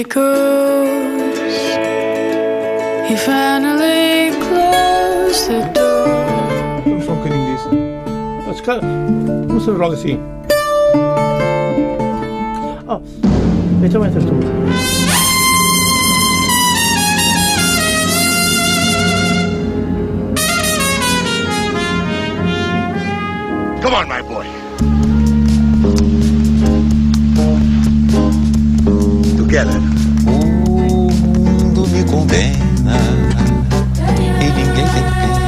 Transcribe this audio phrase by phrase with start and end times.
[0.00, 1.38] it goes.
[3.08, 6.06] He finally closed the door.
[6.84, 7.68] Vamos só um bocadinho disso.
[8.46, 10.18] Mas, cara, não se logo assim.
[12.88, 13.00] Oh,
[13.84, 14.30] então entras tu.
[23.82, 24.46] Come on, my boy.
[29.36, 29.89] Together.
[32.10, 32.98] Condena
[34.40, 35.40] e ninguém tem pena.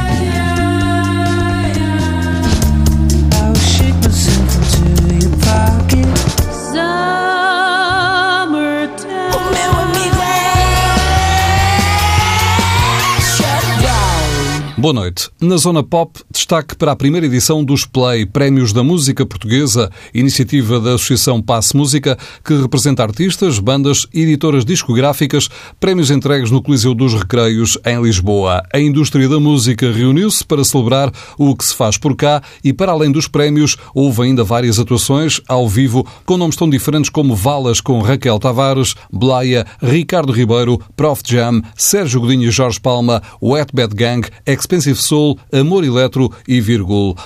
[14.79, 14.81] É.
[14.83, 15.31] Boa noite.
[15.41, 16.21] Na Zona Pop,
[16.53, 21.75] destaque para a primeira edição dos Play, Prémios da Música Portuguesa, iniciativa da Associação Passe
[21.75, 25.49] Música, que representa artistas, bandas e editoras discográficas,
[25.81, 28.63] prémios entregues no Coliseu dos Recreios, em Lisboa.
[28.71, 32.93] A indústria da música reuniu-se para celebrar o que se faz por cá e, para
[32.93, 37.81] além dos prémios, houve ainda várias atuações ao vivo com nomes tão diferentes como Valas
[37.81, 43.95] com Raquel Tavares, Blaia, Ricardo Ribeiro, Prof Jam, Sérgio Godinho e Jorge Palma, Wet Bad
[43.95, 46.63] Gang, Expensive Soul, Amor Eletro e.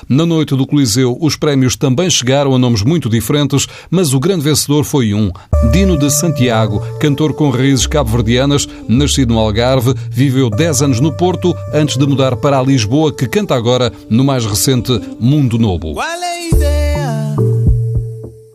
[0.08, 4.44] Na noite do Coliseu, os prémios também chegaram a nomes muito diferentes, mas o grande
[4.44, 5.30] vencedor foi um.
[5.72, 11.54] Dino de Santiago, cantor com raízes cabo-verdianas, nascido no Algarve, viveu 10 anos no Porto
[11.72, 15.94] antes de mudar para a Lisboa, que canta agora no mais recente Mundo Novo.
[15.94, 17.36] Qual é a ideia?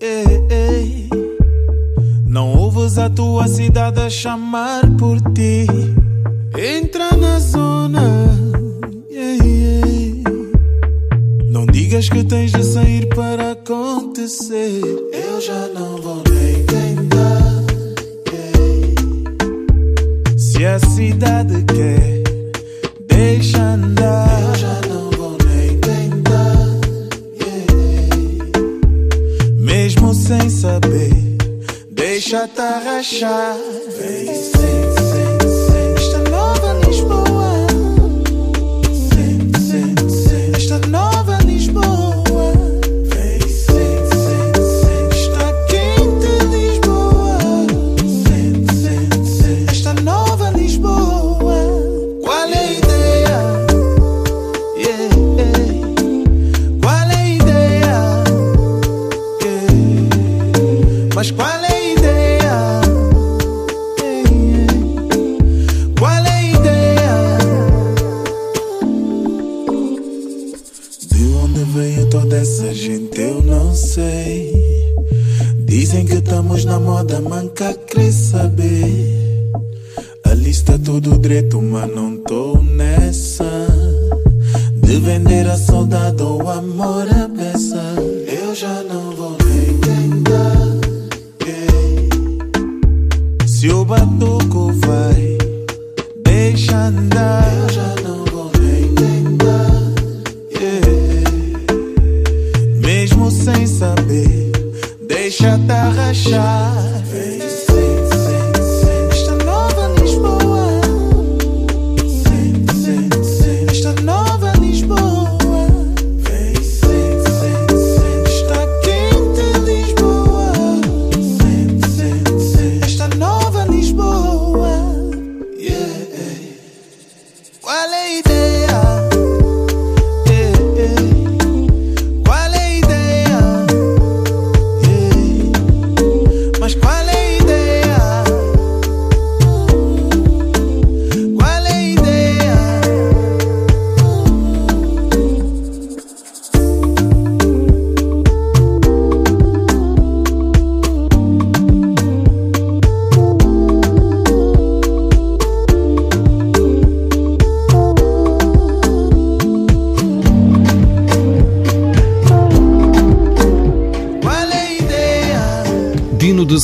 [0.02, 1.10] Ei, ei.
[2.26, 5.68] Não ouves a tua cidade a chamar por ti.
[6.58, 8.02] Entra na zona.
[9.10, 9.61] Ei, ei.
[11.92, 14.80] Digas que tens de sair para acontecer.
[15.12, 17.66] Eu já não vou nem tentar.
[18.32, 18.96] Ei.
[20.38, 22.24] Se a cidade quer,
[23.10, 24.42] deixa andar.
[24.42, 26.80] Eu já não vou nem tentar.
[29.58, 31.14] Mesmo sem saber,
[31.92, 33.58] deixa-te arrachar.
[34.00, 35.94] Vem, sim, sim, sim.
[35.98, 37.31] Esta nova Lisboa.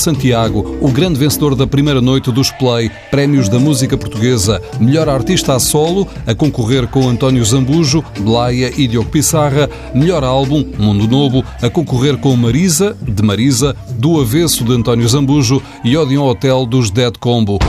[0.07, 5.53] Santiago, o grande vencedor da primeira noite dos Play, Prémios da Música Portuguesa, melhor artista
[5.53, 11.43] a solo, a concorrer com António Zambujo, Blaia e Diogo Pissarra, melhor álbum, Mundo Novo,
[11.61, 16.89] a concorrer com Marisa, de Marisa, Do Avesso de António Zambujo e Odeon Hotel dos
[16.89, 17.59] Dead Combo.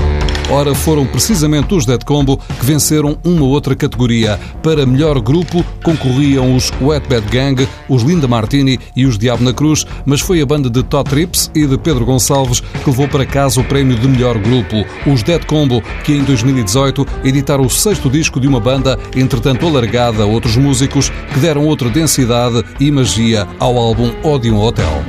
[0.50, 4.40] Ora, foram precisamente os Dead Combo que venceram uma outra categoria.
[4.62, 9.52] Para melhor grupo concorriam os Wet Bad Gang, os Linda Martini e os Diabo na
[9.52, 13.26] Cruz, mas foi a banda de Todd Trips e de Pedro Gonçalves que levou para
[13.26, 14.86] casa o prémio de melhor grupo.
[15.06, 20.22] Os Dead Combo, que em 2018 editaram o sexto disco de uma banda, entretanto alargada
[20.22, 25.04] a outros músicos, que deram outra densidade e magia ao álbum Odeon Hotel.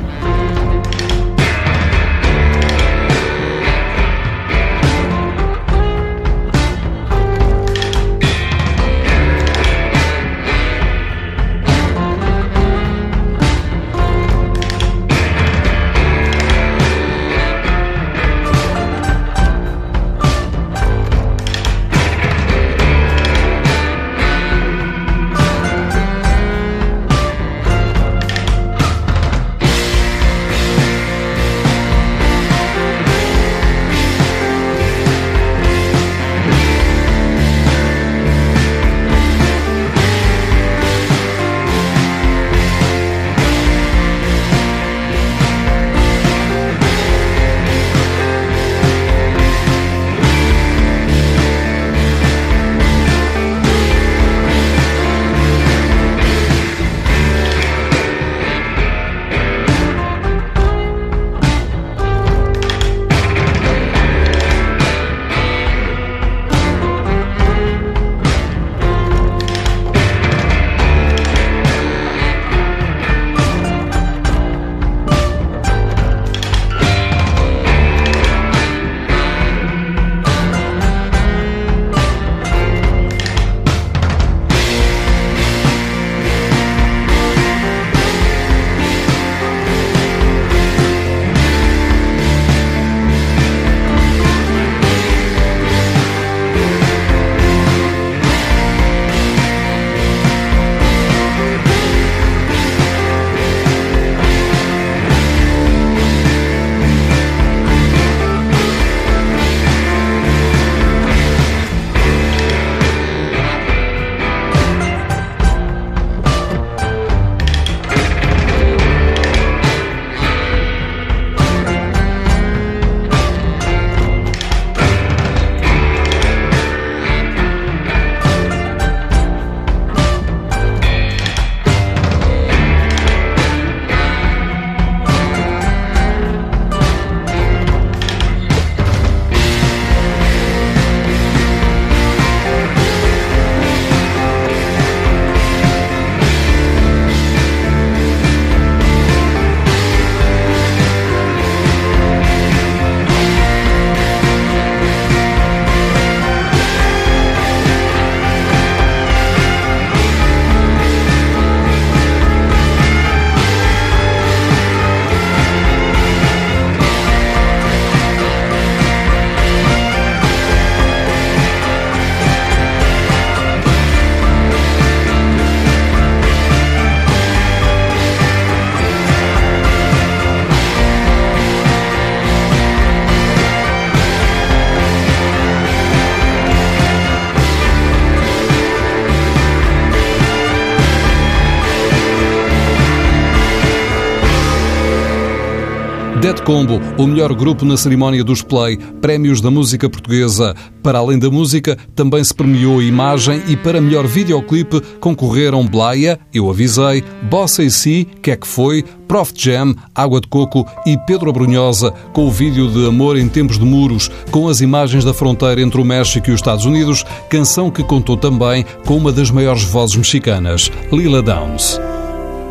[196.29, 200.55] Dead Combo, o melhor grupo na cerimónia dos Play, prémios da música portuguesa.
[200.83, 206.19] Para além da música, também se premiou a imagem e para melhor videoclipe concorreram Blaia,
[206.31, 210.95] Eu Avisei, Bossa e Si, Que é que foi, Prof Jam, Água de Coco e
[210.99, 215.15] Pedro Abrunhosa, com o vídeo de Amor em Tempos de Muros, com as imagens da
[215.15, 219.31] fronteira entre o México e os Estados Unidos, canção que contou também com uma das
[219.31, 221.81] maiores vozes mexicanas, Lila Downs.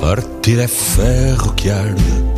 [0.00, 2.37] Partir é ferro que arde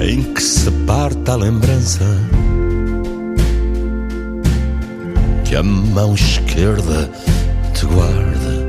[0.00, 2.06] sem que se parta a lembrança
[5.44, 7.10] que a mão esquerda
[7.74, 8.66] te guarda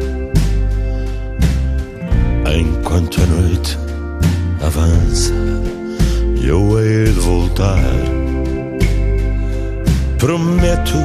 [2.53, 3.77] enquanto a noite
[4.61, 5.33] avança
[6.35, 7.79] e eu hei de voltar.
[10.17, 10.97] Prometo,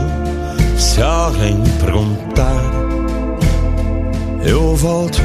[0.76, 2.64] se alguém perguntar,
[4.44, 5.22] eu volto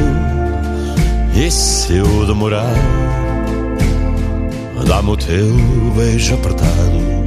[1.36, 3.31] e se eu demorar
[4.88, 5.56] Dá-me o teu
[5.96, 7.22] beijo apertado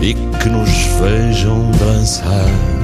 [0.00, 0.70] e que nos
[1.00, 2.83] vejam dançar.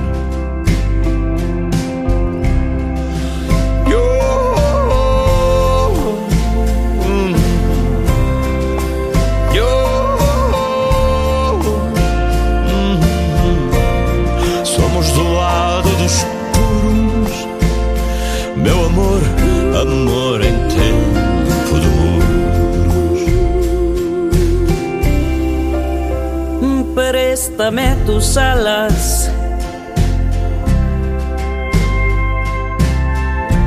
[28.04, 29.30] Tus alas.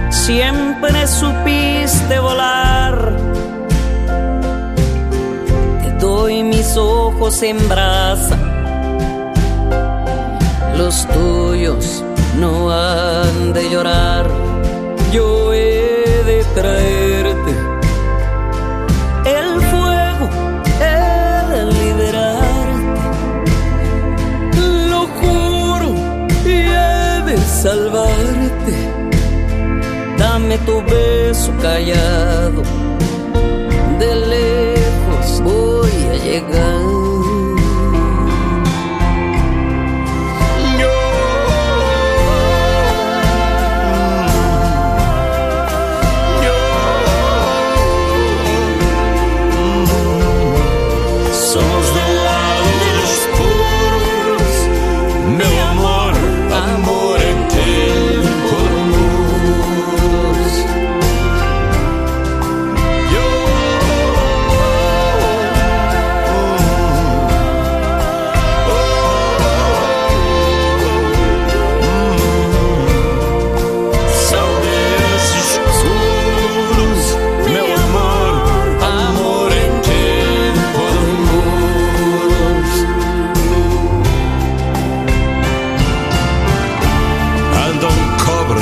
[0.10, 3.16] Siempre supiste volar.
[5.84, 8.38] Te doy mis ojos en brasa.
[10.78, 12.04] Los tuyos
[12.40, 14.28] no han de llorar.
[15.14, 17.13] Yo he de traerte
[27.64, 28.76] salvarte.
[30.18, 32.62] Dame tu beso callado.
[34.00, 36.93] De lejos voy a llegar.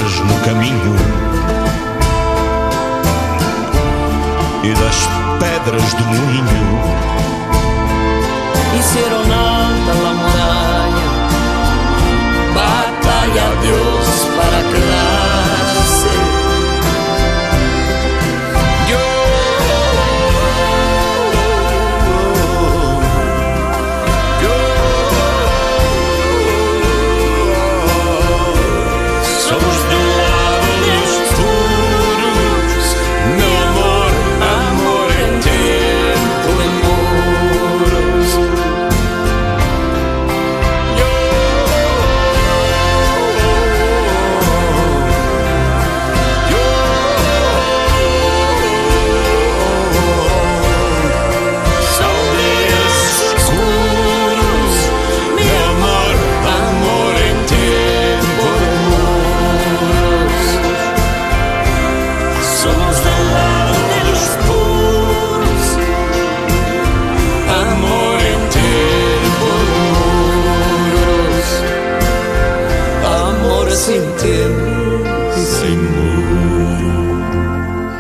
[0.02, 0.96] Cobras no caminho
[4.64, 5.08] e das
[5.40, 7.31] pedras do moinho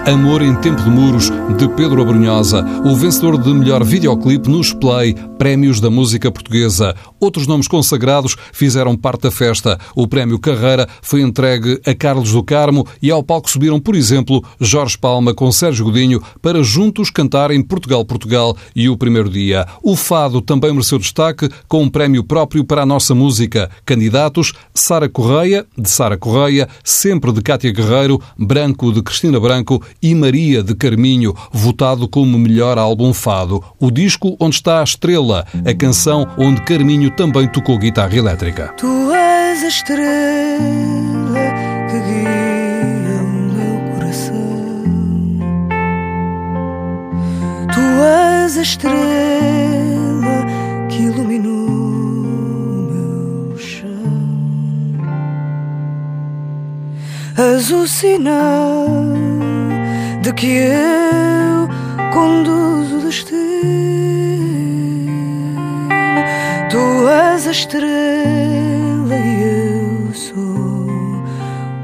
[0.05, 5.13] Amor em Tempo de Muros, de Pedro Abrunhosa, o vencedor de melhor videoclipe nos Play,
[5.37, 6.95] Prémios da Música Portuguesa.
[7.19, 9.79] Outros nomes consagrados fizeram parte da festa.
[9.95, 14.43] O Prémio Carreira foi entregue a Carlos do Carmo e ao palco subiram, por exemplo,
[14.59, 19.67] Jorge Palma com Sérgio Godinho para juntos cantarem Portugal, Portugal e o primeiro dia.
[19.83, 23.69] O Fado também mereceu destaque com um prémio próprio para a nossa música.
[23.85, 30.13] Candidatos, Sara Correia, de Sara Correia, Sempre de Cátia Guerreiro, Branco de Cristina Branco e
[30.13, 33.63] Maria de Carminho, votado como melhor álbum fado.
[33.79, 38.73] O disco onde está a estrela, a canção onde Carminho também tocou guitarra elétrica.
[38.77, 40.59] Tu és a estrela
[41.89, 44.35] que guia o meu coração.
[47.73, 47.81] Tu
[48.43, 48.91] és a estrela
[50.89, 51.61] que iluminou.
[57.41, 58.85] És o sinal
[60.33, 61.67] que eu
[62.13, 63.41] conduzo o destino.
[66.69, 69.43] Tu és a estrela e
[70.07, 70.87] eu sou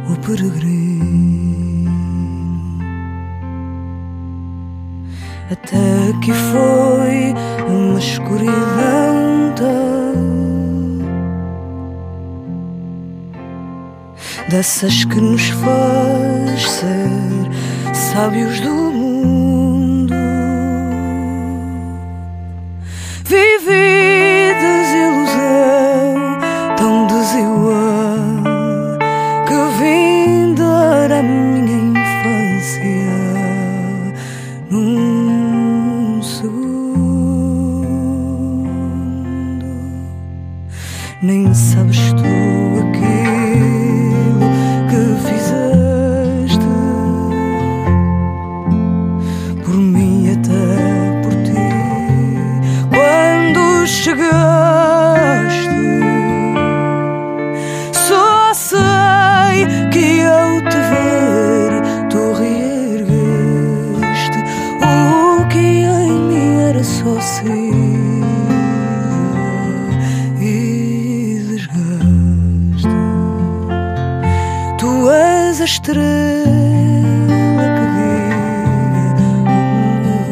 [0.09, 1.91] o peregrino.
[5.51, 7.33] Até que foi
[7.67, 9.27] uma escuridão
[14.49, 17.36] dessas que nos faz ser
[18.17, 18.96] sábios do
[75.87, 78.35] estrela que guia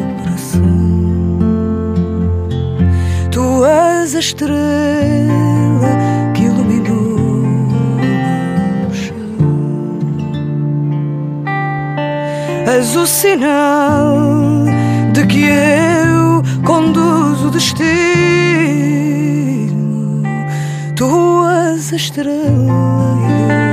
[0.02, 0.76] o coração.
[3.30, 5.92] Tu és a estrela
[6.34, 7.46] que iluminou
[8.90, 9.16] o chão.
[12.66, 14.66] És o sinal
[15.14, 17.86] de que eu conduzo o destino.
[20.94, 21.06] Tu
[21.72, 23.65] és a estrela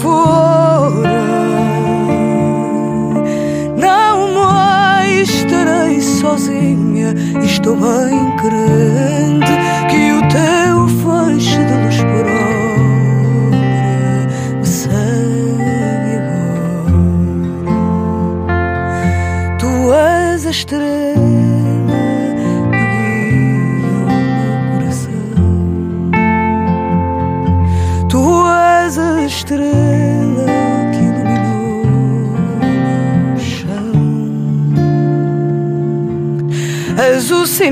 [0.00, 1.18] fora.
[3.76, 9.27] Não mais estarei sozinha estou bem crente
[37.58, 37.70] És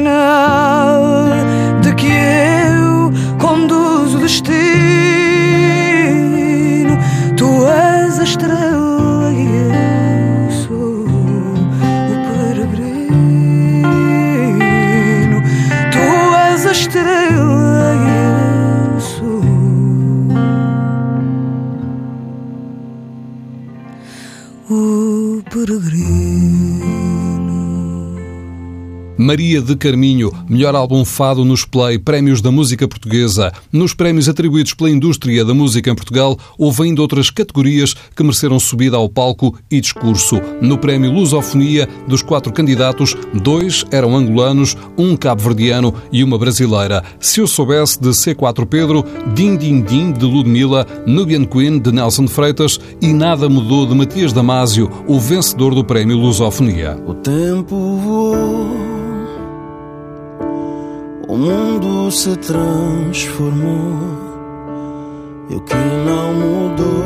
[29.27, 33.53] Maria de Carminho, melhor álbum fado nos Play, Prémios da Música Portuguesa.
[33.73, 38.61] Nos prémios atribuídos pela indústria da música em Portugal, houve ainda outras categorias que mereceram
[38.61, 40.41] subida ao palco e discurso.
[40.61, 47.03] No prémio Lusofonia, dos quatro candidatos, dois eram angolanos, um cabo-verdiano e uma brasileira.
[47.19, 52.29] Se eu soubesse de C4 Pedro, Din Din Din de Ludmilla, Nubian Queen de Nelson
[52.29, 56.97] Freitas e Nada Mudou de Matias Damasio, o vencedor do prémio Lusofonia.
[57.05, 58.86] O tempo voou,
[61.37, 63.99] o mundo se transformou.
[65.51, 67.05] E o que não mudou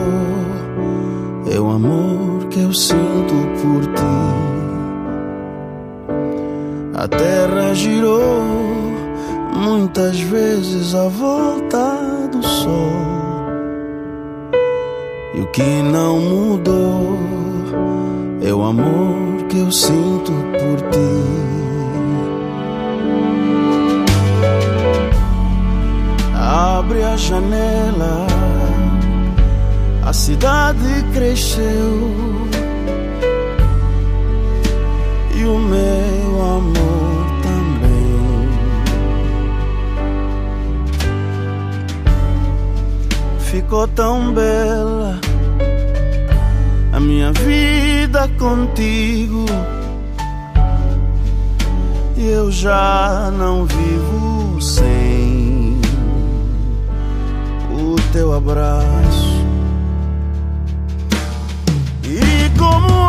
[1.53, 4.21] é o amor que eu sinto por ti.
[6.95, 8.45] A terra girou
[9.53, 12.93] muitas vezes à volta do sol.
[15.35, 17.19] E o que não mudou
[18.41, 21.50] é o amor que eu sinto por ti.
[26.53, 28.27] Abre a janela,
[30.05, 32.11] a cidade cresceu
[35.33, 38.49] e o meu amor também.
[43.39, 45.21] Ficou tão bela
[46.93, 49.47] a minha vida contigo.
[52.17, 55.00] E eu já não vivo sem
[58.13, 59.45] teu abraço.
[62.05, 63.00] E como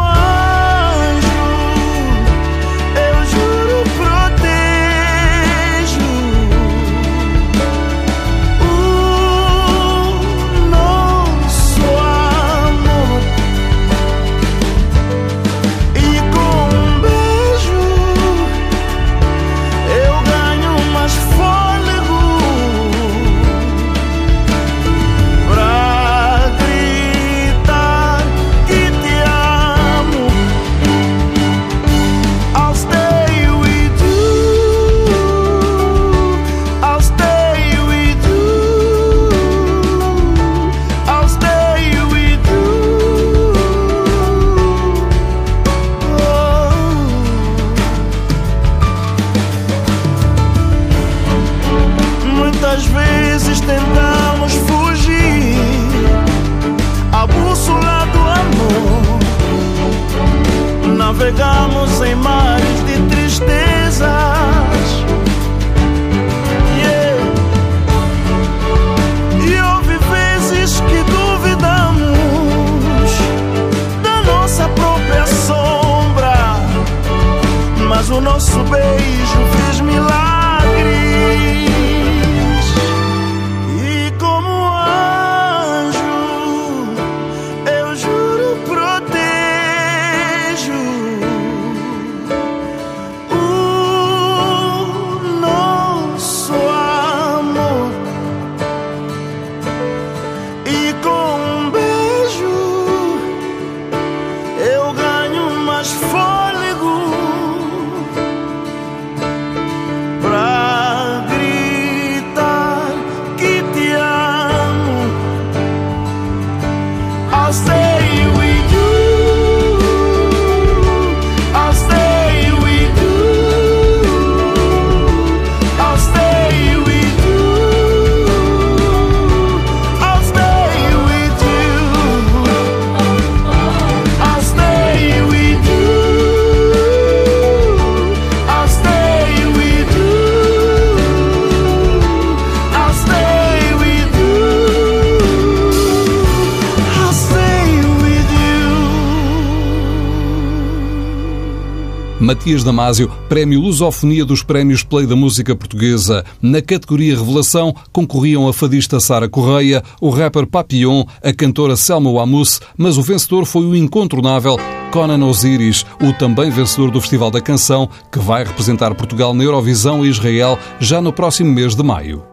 [152.31, 156.23] Matias Damasio, Prémio Lusofonia dos Prémios Play da Música Portuguesa.
[156.41, 162.61] Na categoria Revelação concorriam a fadista Sara Correia, o rapper Papillon, a cantora Selma Wamus,
[162.77, 164.55] mas o vencedor foi o incontornável
[164.93, 170.05] Conan Osiris, o também vencedor do Festival da Canção, que vai representar Portugal na Eurovisão
[170.05, 172.23] e Israel já no próximo mês de maio.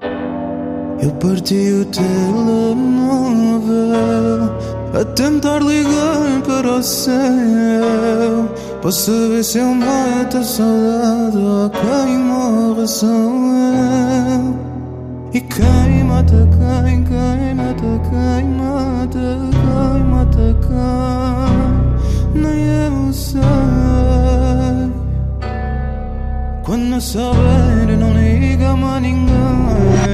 [1.02, 2.78] Eu parti o telemóvel
[4.94, 8.48] a tentar ligar para o céu
[8.80, 14.58] para saber se eu mato a saudade ou quem morre sou eu.
[15.32, 20.56] E quem mata quem, quem mata quem mata quem mata
[22.34, 23.40] quem, nem eu sei.
[26.64, 30.07] Quando souber, não liga mais ninguém.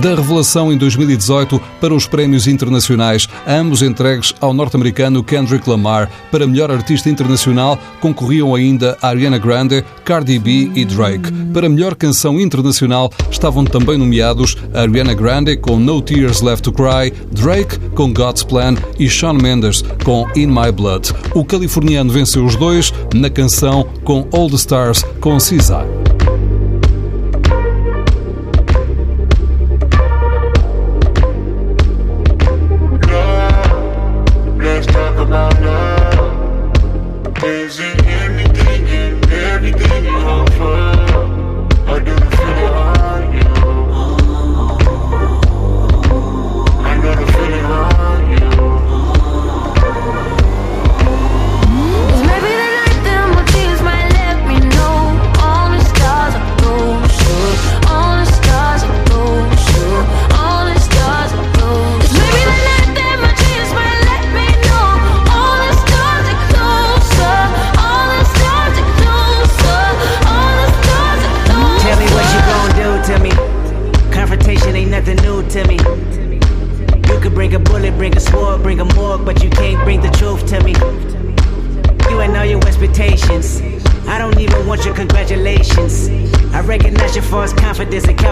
[0.00, 6.10] Da revelação em 2018 para os prémios internacionais, ambos entregues ao norte-americano Kendrick Lamar.
[6.30, 11.30] Para melhor artista internacional, concorriam ainda Ariana Grande, Cardi B e Drake.
[11.52, 17.12] Para melhor canção internacional, estavam também nomeados Ariana Grande com No Tears Left to Cry,
[17.32, 21.12] Drake com God's Plan e Shawn Mendes com In My Blood.
[21.34, 26.09] O californiano venceu os dois na canção com All the Stars com SZA.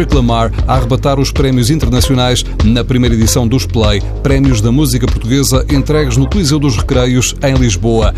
[0.00, 5.06] Kendrick Lamar a arrebatar os prémios internacionais na primeira edição dos Play, Prémios da Música
[5.06, 8.14] Portuguesa entregues no Coliseu dos Recreios, em Lisboa.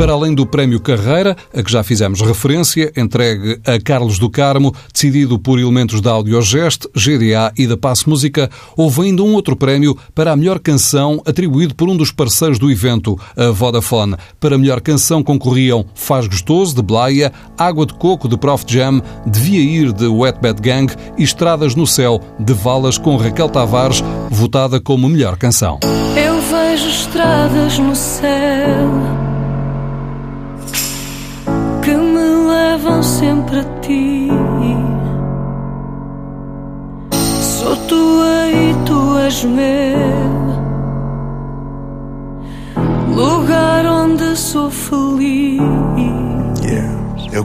[0.00, 4.74] Para além do Prémio Carreira, a que já fizemos referência, entregue a Carlos do Carmo,
[4.90, 9.94] decidido por elementos da Audiogest, GDA e da Passo Música, houve ainda um outro prémio
[10.14, 14.16] para a melhor canção, atribuído por um dos parceiros do evento, a Vodafone.
[14.40, 19.02] Para a melhor canção concorriam Faz Gostoso, de Blaia, Água de Coco, de Prof Jam,
[19.26, 24.02] Devia Ir, de Wet Bad Gang e Estradas no Céu, de Valas, com Raquel Tavares,
[24.30, 25.78] votada como melhor canção.
[26.16, 29.29] Eu vejo estradas no céu
[33.00, 34.28] levam sempre a ti.
[37.40, 40.09] Sou tua e tu és meu.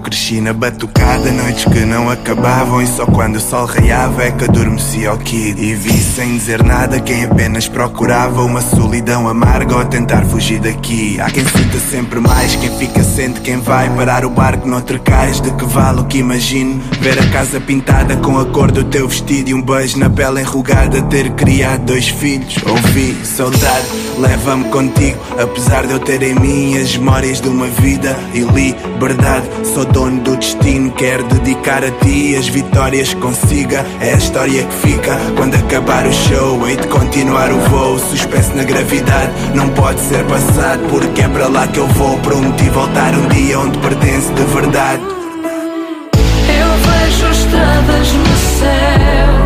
[0.06, 4.44] Cresci na batucada, noites que não acabavam E só quando o sol raiava é que
[4.44, 5.60] adormecia o kid.
[5.60, 11.20] E vi sem dizer nada quem apenas procurava Uma solidão amarga ou tentar fugir daqui.
[11.20, 15.42] Há quem sinta sempre mais, quem fica sente quem vai Parar o barco noutro cais,
[15.42, 16.84] de que vale o que imagino?
[17.02, 20.42] Ver a casa pintada com a cor do teu vestido E um beijo na pele
[20.42, 22.56] enrugada, ter criado dois filhos.
[22.64, 23.88] Ouvi saudade,
[24.20, 29.48] leva-me contigo Apesar de eu ter em mim as memórias de uma vida e liberdade
[29.74, 33.86] Sou dono do destino, quero dedicar a ti as vitórias que consiga.
[34.02, 36.68] É a história que fica quando acabar o show.
[36.68, 39.32] Hei de continuar o voo, suspenso na gravidade.
[39.56, 42.18] Não pode ser passado, porque é para lá que eu vou.
[42.20, 45.02] Prometi voltar um dia onde pertence de verdade.
[45.02, 49.45] Eu vejo estradas no céu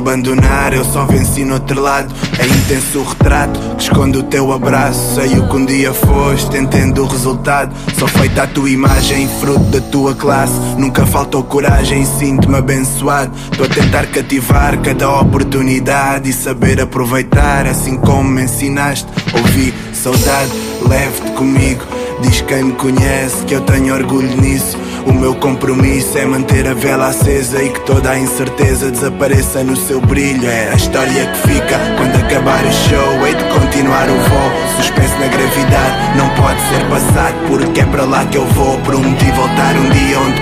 [0.00, 2.12] abandonar, eu só venci no outro lado.
[2.38, 5.14] É intenso o retrato que esconde o teu abraço.
[5.14, 7.74] Sei o que um dia foste, entendo o resultado.
[7.98, 10.54] Só feita a tua imagem, fruto da tua classe.
[10.78, 13.32] Nunca faltou coragem sinto-me abençoado.
[13.52, 19.06] Estou a tentar cativar cada oportunidade e saber aproveitar, assim como me ensinaste.
[19.34, 20.50] Ouvi saudade,
[20.88, 21.82] leve-te comigo.
[22.22, 24.76] Diz quem me conhece que eu tenho orgulho nisso.
[25.06, 29.76] O meu compromisso é manter a vela acesa e que toda a incerteza desapareça no
[29.76, 30.48] seu brilho.
[30.48, 33.26] É a história que fica quando acabar o show.
[33.26, 36.16] Hei de continuar o voo, suspenso na gravidade.
[36.16, 38.78] Não pode ser passado, porque é para lá que eu vou.
[38.80, 40.39] Prometi voltar um dia onde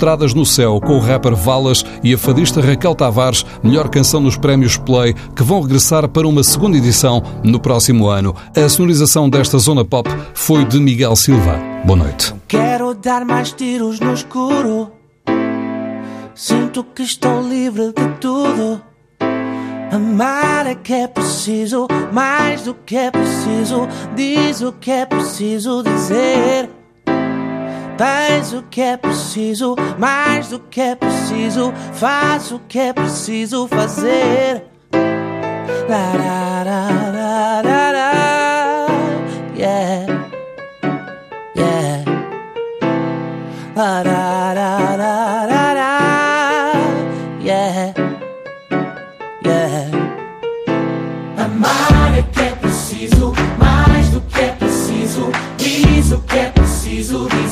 [0.00, 4.34] Estradas no Céu, com o rapper Valas e a fadista Raquel Tavares, melhor canção nos
[4.34, 8.34] prémios Play, que vão regressar para uma segunda edição no próximo ano.
[8.56, 11.60] A sonorização desta zona pop foi de Miguel Silva.
[11.84, 12.34] Boa noite.
[12.48, 14.90] Quero dar mais tiros no escuro.
[16.34, 18.80] Sinto que estou livre de tudo.
[19.92, 23.86] Amar é que é preciso, mais do que é preciso.
[24.16, 26.79] Diz o que é preciso dizer.
[28.00, 31.70] Tens o que é preciso, mais do que é preciso.
[31.92, 34.64] Faz o que é preciso fazer.
[35.86, 38.86] La, la, la, la, la, la.
[39.54, 40.06] Yeah.
[41.54, 42.04] Yeah.
[43.76, 46.72] La, la, la, la, la, la.
[47.42, 47.92] Yeah.
[49.44, 49.90] Yeah.
[51.36, 55.30] Amar é que é preciso, mais do que é preciso.
[55.58, 57.49] Diz o que é preciso mais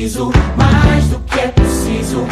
[0.00, 2.26] preciso, mais do que é preciso.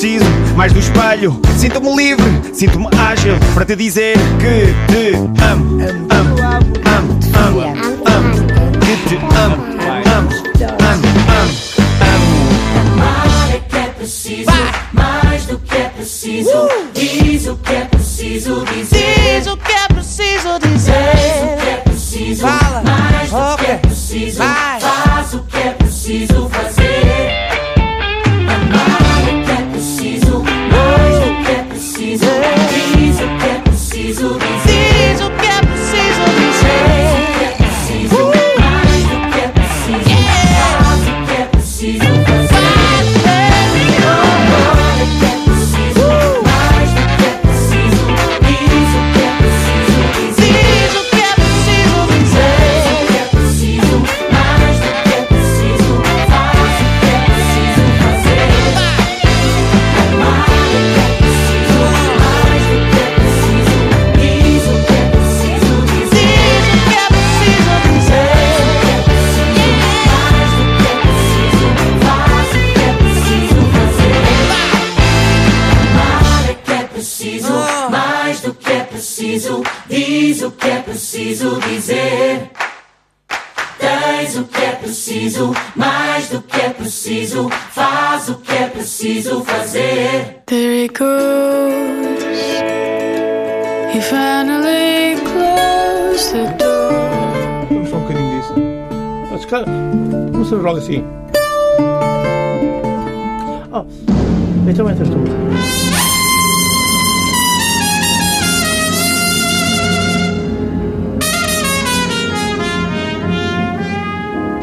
[0.00, 0.24] Preciso
[0.56, 1.38] mais do espelho.
[1.58, 2.24] Sinto-me livre,
[2.54, 5.78] sinto-me ágil para te dizer que te amo,
[6.08, 6.36] amo,
[6.86, 7.60] amo, amo,
[8.06, 10.30] amo, que te amo, amo, amo,
[10.88, 11.04] amo,
[11.36, 12.30] amo.
[12.80, 14.50] Amar é que é preciso,
[14.94, 16.68] mais do que é preciso.
[16.94, 19.38] Diz o que é preciso dizer.
[19.38, 20.92] Diz o que é preciso Diz dizer.
[20.94, 22.82] o que é preciso, Fala.
[22.82, 24.38] mais do que é preciso.
[24.38, 25.79] Faz o que é preciso
[80.40, 82.50] diz o que é preciso dizer.
[83.78, 89.44] Tens o que é preciso, mais do que é preciso, faz o que é preciso
[89.44, 90.42] fazer.
[90.46, 92.24] There it goes.
[93.92, 97.66] He finally closed the door.
[97.68, 98.54] Vamos só um bocadinho disso.
[99.30, 99.66] Mas, cara,
[100.32, 101.04] como se joga assim?
[103.72, 103.84] Oh,
[104.66, 105.99] então entras tu.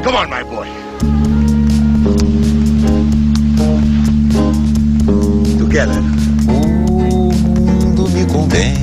[0.08, 0.68] Come on, my boy.
[5.60, 6.02] Together.
[6.48, 8.77] O mundo me convém.